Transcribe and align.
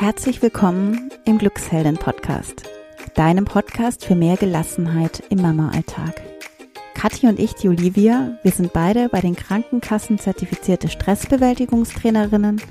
Herzlich 0.00 0.40
willkommen 0.40 1.10
im 1.26 1.36
Glückshelden 1.36 1.98
Podcast, 1.98 2.62
deinem 3.16 3.44
Podcast 3.44 4.02
für 4.02 4.14
mehr 4.14 4.38
Gelassenheit 4.38 5.22
im 5.28 5.42
Mama-Alltag. 5.42 6.22
Kathi 6.94 7.26
und 7.26 7.38
ich, 7.38 7.52
die 7.52 7.68
Olivia, 7.68 8.38
wir 8.42 8.50
sind 8.50 8.72
beide 8.72 9.10
bei 9.10 9.20
den 9.20 9.36
Krankenkassen 9.36 10.18
zertifizierte 10.18 10.88
Stressbewältigungstrainerinnen 10.88 12.62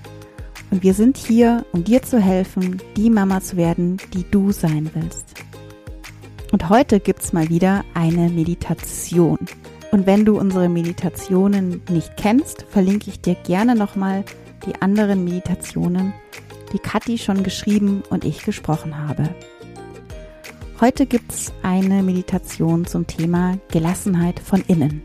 und 0.71 0.81
wir 0.81 0.95
sind 0.95 1.17
hier, 1.17 1.67
um 1.71 1.83
dir 1.83 2.01
zu 2.01 2.19
helfen, 2.19 2.81
die 2.97 3.11
Mama 3.11 3.41
zu 3.41 3.57
werden, 3.57 3.97
die 4.15 4.25
du 4.31 4.51
sein 4.51 4.89
willst. 4.95 5.35
Und 6.51 6.67
heute 6.69 6.99
gibt's 6.99 7.31
mal 7.31 7.49
wieder 7.49 7.85
eine 7.93 8.29
Meditation. 8.29 9.37
Und 9.91 10.07
wenn 10.07 10.25
du 10.25 10.39
unsere 10.39 10.67
Meditationen 10.67 11.83
nicht 11.91 12.17
kennst, 12.17 12.63
verlinke 12.63 13.11
ich 13.11 13.21
dir 13.21 13.35
gerne 13.35 13.75
nochmal 13.75 14.25
die 14.65 14.81
anderen 14.81 15.23
Meditationen, 15.23 16.11
die 16.73 16.79
Kathi 16.79 17.17
schon 17.17 17.43
geschrieben 17.43 18.03
und 18.09 18.25
ich 18.25 18.43
gesprochen 18.43 18.97
habe. 18.97 19.29
Heute 20.79 21.05
gibt's 21.05 21.51
eine 21.61 22.03
Meditation 22.03 22.85
zum 22.85 23.05
Thema 23.05 23.57
Gelassenheit 23.69 24.39
von 24.39 24.61
innen. 24.67 25.01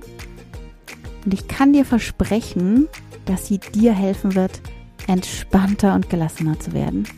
Und 1.25 1.35
ich 1.35 1.49
kann 1.49 1.73
dir 1.73 1.85
versprechen, 1.85 2.89
dass 3.25 3.49
sie 3.49 3.59
dir 3.59 3.93
helfen 3.93 4.35
wird, 4.35 4.61
entspannter 5.07 5.95
und 5.95 6.11
gelassener 6.11 6.61
zu 6.61 6.73
werden. 6.73 7.09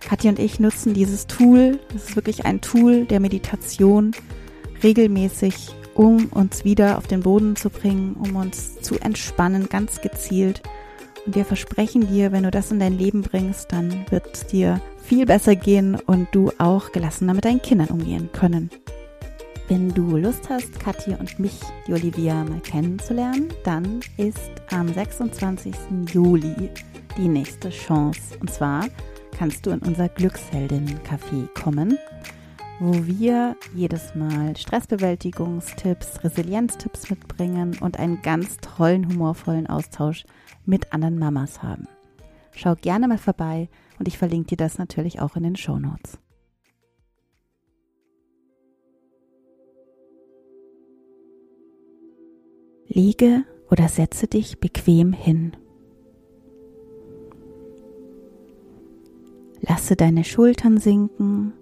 Kathi 0.00 0.28
und 0.28 0.38
ich 0.38 0.58
nutzen 0.58 0.94
dieses 0.94 1.26
Tool, 1.26 1.78
es 1.94 2.10
ist 2.10 2.16
wirklich 2.16 2.44
ein 2.44 2.60
Tool 2.60 3.04
der 3.04 3.20
Meditation, 3.20 4.12
regelmäßig, 4.82 5.74
um 5.94 6.26
uns 6.26 6.64
wieder 6.64 6.98
auf 6.98 7.06
den 7.06 7.20
Boden 7.20 7.54
zu 7.54 7.70
bringen, 7.70 8.14
um 8.14 8.34
uns 8.36 8.80
zu 8.80 8.98
entspannen, 8.98 9.68
ganz 9.68 10.00
gezielt 10.00 10.62
und 11.24 11.34
wir 11.34 11.44
versprechen 11.44 12.08
dir, 12.08 12.32
wenn 12.32 12.42
du 12.42 12.50
das 12.50 12.70
in 12.70 12.80
dein 12.80 12.98
Leben 12.98 13.22
bringst, 13.22 13.72
dann 13.72 14.04
wird 14.10 14.26
es 14.32 14.46
dir 14.46 14.80
viel 15.02 15.26
besser 15.26 15.54
gehen 15.54 15.96
und 16.06 16.28
du 16.32 16.50
auch 16.58 16.92
gelassener 16.92 17.34
mit 17.34 17.44
deinen 17.44 17.62
Kindern 17.62 17.88
umgehen 17.88 18.30
können. 18.32 18.70
Wenn 19.68 19.88
du 19.94 20.16
Lust 20.16 20.48
hast, 20.50 20.78
Kathi 20.80 21.14
und 21.14 21.38
mich, 21.38 21.60
die 21.86 21.92
Olivia, 21.92 22.44
mal 22.44 22.60
kennenzulernen, 22.60 23.48
dann 23.64 24.00
ist 24.16 24.50
am 24.70 24.92
26. 24.92 25.74
Juli 26.12 26.70
die 27.16 27.28
nächste 27.28 27.70
Chance. 27.70 28.20
Und 28.40 28.52
zwar 28.52 28.86
kannst 29.38 29.64
du 29.64 29.70
in 29.70 29.78
unser 29.78 30.08
Glücksheldinnen-Café 30.08 31.48
kommen, 31.54 31.98
wo 32.84 33.06
wir 33.06 33.56
jedes 33.76 34.16
Mal 34.16 34.56
Stressbewältigungstipps, 34.56 36.24
Resilienztipps 36.24 37.10
mitbringen 37.10 37.78
und 37.80 38.00
einen 38.00 38.22
ganz 38.22 38.56
tollen, 38.56 39.08
humorvollen 39.08 39.68
Austausch 39.68 40.24
mit 40.66 40.92
anderen 40.92 41.16
Mamas 41.16 41.62
haben. 41.62 41.86
Schau 42.50 42.74
gerne 42.74 43.06
mal 43.06 43.18
vorbei 43.18 43.68
und 44.00 44.08
ich 44.08 44.18
verlinke 44.18 44.48
dir 44.48 44.56
das 44.56 44.78
natürlich 44.78 45.20
auch 45.20 45.36
in 45.36 45.44
den 45.44 45.54
Show 45.54 45.78
Notes. 45.78 46.18
Liege 52.88 53.44
oder 53.70 53.86
setze 53.86 54.26
dich 54.26 54.58
bequem 54.58 55.12
hin. 55.12 55.56
Lasse 59.60 59.94
deine 59.94 60.24
Schultern 60.24 60.78
sinken 60.78 61.52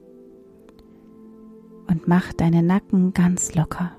und 2.01 2.09
mach 2.09 2.33
deinen 2.33 2.67
Nacken 2.67 3.13
ganz 3.13 3.55
locker. 3.55 3.93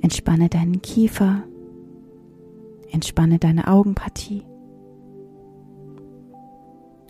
Entspanne 0.00 0.48
deinen 0.48 0.82
Kiefer, 0.82 1.42
entspanne 2.90 3.38
deine 3.38 3.66
Augenpartie 3.66 4.44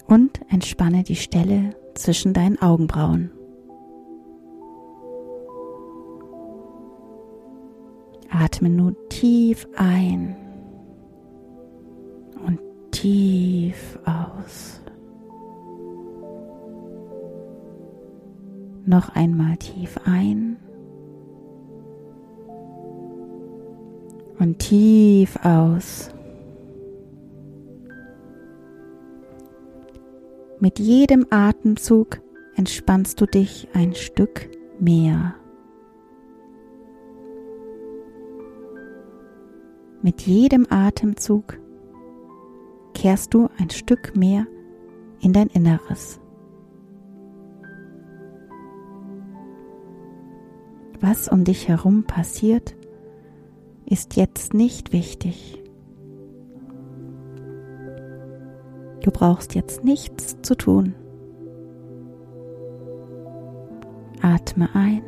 und 0.07 0.41
entspanne 0.49 1.03
die 1.03 1.17
Stelle 1.17 1.77
zwischen 1.95 2.33
deinen 2.33 2.61
Augenbrauen. 2.63 3.31
Atme 8.31 8.71
nun 8.71 8.97
tief 9.11 9.69
ein 9.77 10.37
und 12.47 12.61
tief 12.93 13.99
aus. 14.05 14.84
Noch 18.87 19.15
einmal 19.15 19.57
tief 19.57 19.99
ein 20.05 20.59
und 24.39 24.59
tief 24.59 25.37
aus. 25.43 26.11
Mit 30.61 30.79
jedem 30.79 31.27
Atemzug 31.31 32.21
entspannst 32.57 33.21
du 33.21 33.27
dich 33.27 33.69
ein 33.75 33.95
Stück 33.95 34.49
mehr. 34.79 35.35
Mit 40.03 40.23
jedem 40.23 40.67
Atemzug 40.69 41.59
kehrst 42.93 43.33
du 43.33 43.49
ein 43.59 43.71
Stück 43.71 44.15
mehr 44.15 44.47
in 45.21 45.33
dein 45.33 45.49
Inneres. 45.49 46.21
Was 51.01 51.29
um 51.29 51.45
dich 51.45 51.69
herum 51.69 52.05
passiert, 52.05 52.75
ist 53.87 54.17
jetzt 54.17 54.55
nicht 54.55 54.93
wichtig. 54.93 55.61
Du 59.03 59.11
brauchst 59.11 59.55
jetzt 59.55 59.85
nichts 59.85 60.41
zu 60.41 60.57
tun. 60.57 60.95
Atme 64.23 64.69
ein. 64.75 65.03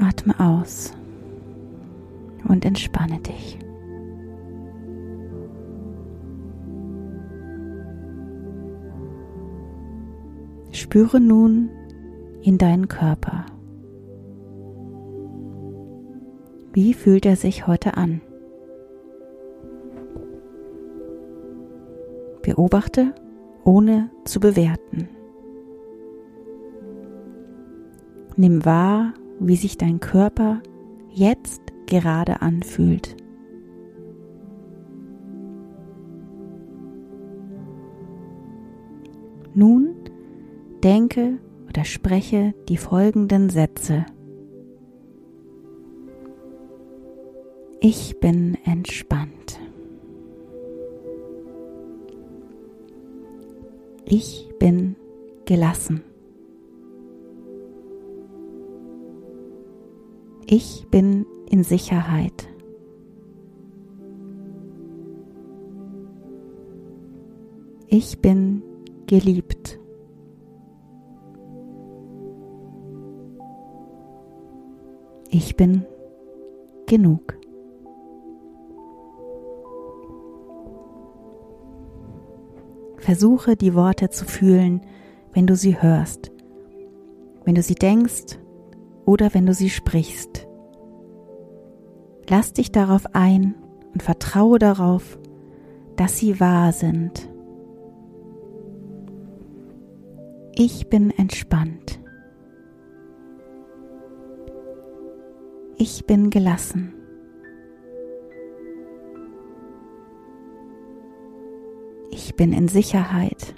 Atme 0.00 0.40
aus 0.40 0.94
und 2.48 2.64
entspanne 2.64 3.20
dich. 3.20 3.58
Spüre 10.82 11.20
nun 11.20 11.70
in 12.42 12.58
deinen 12.58 12.88
Körper. 12.88 13.46
Wie 16.72 16.92
fühlt 16.92 17.24
er 17.24 17.36
sich 17.36 17.68
heute 17.68 17.96
an? 17.96 18.20
Beobachte, 22.42 23.14
ohne 23.62 24.10
zu 24.24 24.40
bewerten. 24.40 25.08
Nimm 28.34 28.64
wahr, 28.64 29.14
wie 29.38 29.56
sich 29.56 29.78
dein 29.78 30.00
Körper 30.00 30.62
jetzt 31.10 31.62
gerade 31.86 32.42
anfühlt. 32.42 33.16
Nun 39.54 40.01
denke 40.82 41.38
oder 41.68 41.84
spreche 41.84 42.54
die 42.68 42.76
folgenden 42.76 43.48
Sätze. 43.48 44.04
Ich 47.80 48.18
bin 48.20 48.56
entspannt. 48.64 49.58
Ich 54.04 54.48
bin 54.58 54.96
gelassen. 55.46 56.02
Ich 60.46 60.86
bin 60.90 61.24
in 61.48 61.64
Sicherheit. 61.64 62.48
Ich 67.88 68.18
bin 68.18 68.62
geliebt. 69.06 69.61
Ich 75.44 75.56
bin 75.56 75.84
genug. 76.86 77.36
Versuche 82.98 83.56
die 83.56 83.74
Worte 83.74 84.08
zu 84.10 84.24
fühlen, 84.24 84.82
wenn 85.32 85.48
du 85.48 85.56
sie 85.56 85.82
hörst, 85.82 86.30
wenn 87.44 87.56
du 87.56 87.62
sie 87.62 87.74
denkst 87.74 88.38
oder 89.04 89.34
wenn 89.34 89.44
du 89.44 89.52
sie 89.52 89.68
sprichst. 89.68 90.46
Lass 92.28 92.52
dich 92.52 92.70
darauf 92.70 93.12
ein 93.12 93.56
und 93.92 94.04
vertraue 94.04 94.60
darauf, 94.60 95.18
dass 95.96 96.18
sie 96.18 96.38
wahr 96.38 96.72
sind. 96.72 97.28
Ich 100.54 100.88
bin 100.88 101.10
entspannt. 101.10 102.01
Ich 105.84 106.06
bin 106.06 106.30
gelassen. 106.30 106.94
Ich 112.12 112.36
bin 112.36 112.52
in 112.52 112.68
Sicherheit. 112.68 113.56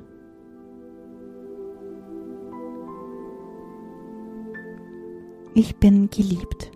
Ich 5.52 5.76
bin 5.76 6.08
geliebt. 6.08 6.72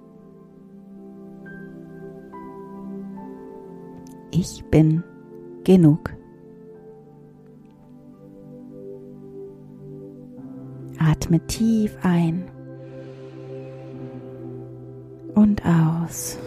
Ich 4.30 4.62
bin 4.66 5.02
genug. 5.64 6.14
Atme 10.98 11.40
tief 11.46 11.96
ein 12.02 12.57
und 15.58 15.66
aus. 15.66 16.38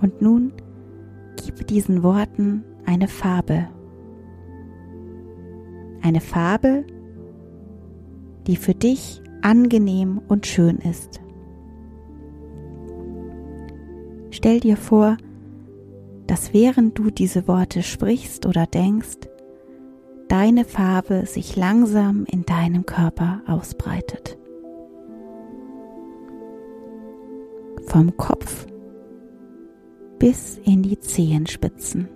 Und 0.00 0.22
nun 0.22 0.52
gib 1.36 1.66
diesen 1.66 2.02
Worten 2.02 2.64
eine 2.86 3.08
Farbe. 3.08 3.68
Eine 6.02 6.20
Farbe, 6.20 6.84
die 8.46 8.56
für 8.56 8.74
dich 8.74 9.20
angenehm 9.42 10.20
und 10.28 10.46
schön 10.46 10.78
ist. 10.78 11.20
Stell 14.30 14.60
dir 14.60 14.76
vor, 14.76 15.16
dass 16.26 16.52
während 16.52 16.96
du 16.98 17.10
diese 17.10 17.48
Worte 17.48 17.82
sprichst 17.82 18.46
oder 18.46 18.66
denkst, 18.66 19.28
deine 20.28 20.64
Farbe 20.64 21.26
sich 21.26 21.56
langsam 21.56 22.24
in 22.26 22.44
deinem 22.44 22.86
Körper 22.86 23.42
ausbreitet. 23.46 24.37
Vom 27.88 28.14
Kopf 28.18 28.66
bis 30.18 30.58
in 30.58 30.82
die 30.82 31.00
Zehenspitzen. 31.00 32.06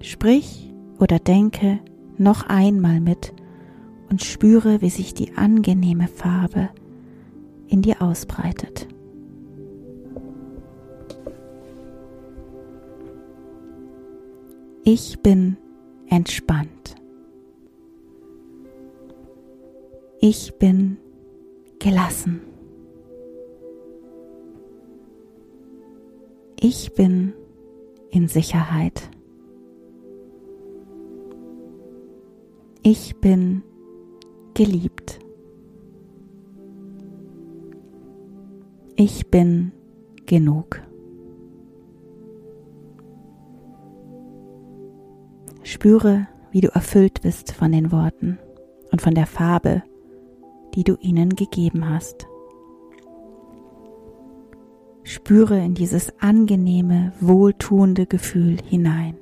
Sprich 0.00 0.72
oder 1.00 1.18
denke 1.18 1.80
noch 2.18 2.46
einmal 2.46 3.00
mit 3.00 3.34
und 4.10 4.22
spüre, 4.22 4.80
wie 4.80 4.90
sich 4.90 5.12
die 5.12 5.36
angenehme 5.36 6.06
Farbe 6.06 6.68
in 7.66 7.82
dir 7.82 8.00
ausbreitet. 8.00 8.86
Ich 14.84 15.18
bin 15.20 15.56
entspannt. 16.08 16.94
Ich 20.20 20.54
bin 20.60 20.98
gelassen. 21.84 22.40
Ich 26.58 26.94
bin 26.94 27.34
in 28.10 28.26
Sicherheit. 28.26 29.10
Ich 32.82 33.20
bin 33.20 33.62
geliebt. 34.54 35.18
Ich 38.96 39.28
bin 39.28 39.72
genug. 40.24 40.80
Spüre, 45.62 46.28
wie 46.50 46.62
du 46.62 46.68
erfüllt 46.68 47.20
bist 47.20 47.52
von 47.52 47.72
den 47.72 47.92
Worten 47.92 48.38
und 48.90 49.02
von 49.02 49.14
der 49.14 49.26
Farbe, 49.26 49.82
die 50.74 50.84
du 50.84 50.96
ihnen 50.96 51.30
gegeben 51.30 51.88
hast. 51.88 52.26
Spüre 55.02 55.58
in 55.62 55.74
dieses 55.74 56.18
angenehme, 56.20 57.12
wohltuende 57.20 58.06
Gefühl 58.06 58.58
hinein. 58.64 59.16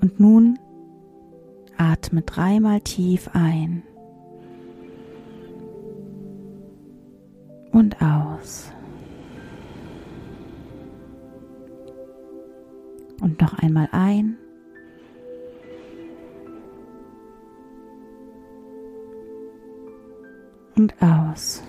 Und 0.00 0.20
nun 0.20 0.58
atme 1.76 2.22
dreimal 2.22 2.80
tief 2.80 3.30
ein 3.32 3.82
und 7.72 8.00
aus. 8.02 8.72
Und 13.20 13.40
noch 13.40 13.54
einmal 13.54 13.88
ein. 13.92 14.38
Und 20.78 20.94
aus. 21.02 21.60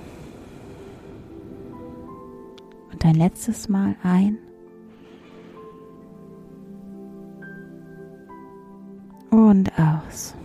Und 2.92 3.04
ein 3.04 3.16
letztes 3.16 3.68
Mal 3.68 3.96
ein. 4.04 4.38
Und 9.32 9.72
aus. 9.80 10.36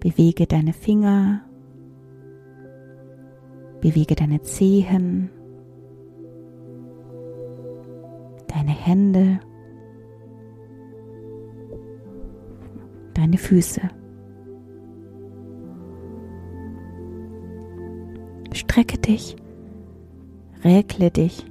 Bewege 0.00 0.46
deine 0.46 0.72
Finger, 0.72 1.42
bewege 3.82 4.14
deine 4.14 4.40
Zehen, 4.40 5.28
deine 8.46 8.70
Hände, 8.70 9.40
deine 13.12 13.36
Füße. 13.36 13.97
Strecke 18.78 18.98
dich, 18.98 19.34
räkle 20.62 21.10
dich, 21.10 21.44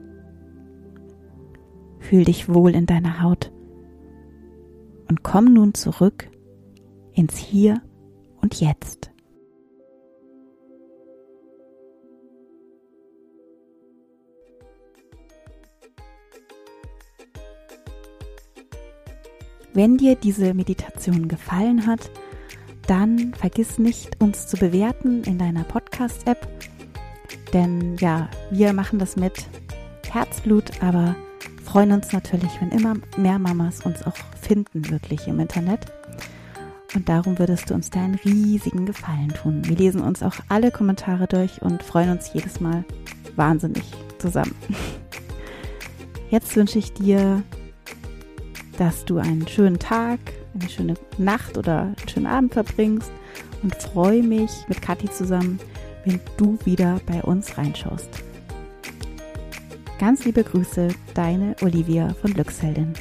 fühl 1.99 2.23
dich 2.23 2.47
wohl 2.47 2.73
in 2.73 2.85
deiner 2.85 3.21
Haut 3.21 3.51
und 5.09 5.23
komm 5.23 5.53
nun 5.53 5.73
zurück 5.73 6.29
ins 7.11 7.35
Hier 7.35 7.81
und 8.39 8.61
Jetzt. 8.61 9.11
Wenn 19.73 19.97
dir 19.97 20.15
diese 20.15 20.53
Meditation 20.53 21.27
gefallen 21.27 21.87
hat, 21.87 22.09
dann 22.87 23.33
vergiss 23.33 23.79
nicht, 23.79 24.21
uns 24.21 24.47
zu 24.47 24.55
bewerten 24.55 25.25
in 25.25 25.37
deiner 25.37 25.65
Podcast-App. 25.65 26.47
Denn 27.53 27.95
ja, 27.97 28.29
wir 28.51 28.73
machen 28.73 28.99
das 28.99 29.15
mit 29.15 29.45
Herzblut, 30.09 30.65
aber 30.81 31.15
freuen 31.63 31.91
uns 31.91 32.11
natürlich, 32.11 32.51
wenn 32.59 32.71
immer 32.71 32.95
mehr 33.17 33.39
Mamas 33.39 33.85
uns 33.85 34.05
auch 34.05 34.15
finden, 34.41 34.89
wirklich 34.89 35.27
im 35.27 35.39
Internet. 35.39 35.85
Und 36.95 37.09
darum 37.09 37.37
würdest 37.37 37.69
du 37.69 37.73
uns 37.73 37.89
da 37.89 38.01
einen 38.01 38.15
riesigen 38.15 38.85
Gefallen 38.85 39.29
tun. 39.29 39.61
Wir 39.65 39.75
lesen 39.75 40.01
uns 40.01 40.23
auch 40.23 40.35
alle 40.49 40.71
Kommentare 40.71 41.27
durch 41.27 41.61
und 41.61 41.83
freuen 41.83 42.11
uns 42.11 42.31
jedes 42.33 42.59
Mal 42.59 42.85
wahnsinnig 43.35 43.83
zusammen. 44.19 44.55
Jetzt 46.29 46.55
wünsche 46.55 46.79
ich 46.79 46.93
dir 46.93 47.43
dass 48.77 49.05
du 49.05 49.17
einen 49.17 49.47
schönen 49.47 49.79
Tag, 49.79 50.19
eine 50.53 50.69
schöne 50.69 50.93
Nacht 51.17 51.57
oder 51.57 51.81
einen 51.81 52.09
schönen 52.09 52.27
Abend 52.27 52.53
verbringst 52.53 53.11
und 53.63 53.75
freue 53.75 54.23
mich 54.23 54.51
mit 54.67 54.81
Kathi 54.81 55.09
zusammen, 55.09 55.59
wenn 56.07 56.21
du 56.37 56.57
wieder 56.63 57.01
bei 57.05 57.21
uns 57.21 57.57
reinschaust. 57.57 58.09
Ganz 59.99 60.23
liebe 60.25 60.43
Grüße, 60.43 60.89
deine 61.13 61.55
Olivia 61.61 62.13
von 62.21 62.33
Glücksheldin. 62.33 62.93